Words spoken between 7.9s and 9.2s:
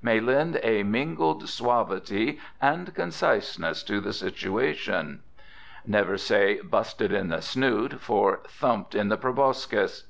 for "thumped in the